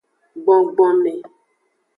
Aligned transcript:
Gbogbome. 0.43 1.13